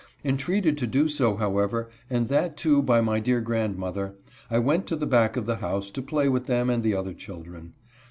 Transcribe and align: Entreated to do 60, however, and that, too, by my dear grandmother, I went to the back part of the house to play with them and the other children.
Entreated 0.25 0.79
to 0.79 0.87
do 0.87 1.07
60, 1.07 1.35
however, 1.35 1.87
and 2.09 2.27
that, 2.27 2.57
too, 2.57 2.81
by 2.81 3.01
my 3.01 3.19
dear 3.19 3.39
grandmother, 3.39 4.15
I 4.49 4.57
went 4.57 4.87
to 4.87 4.95
the 4.95 5.05
back 5.05 5.33
part 5.33 5.37
of 5.37 5.45
the 5.45 5.57
house 5.57 5.91
to 5.91 6.01
play 6.01 6.27
with 6.27 6.47
them 6.47 6.71
and 6.71 6.81
the 6.81 6.95
other 6.95 7.13
children. 7.13 7.73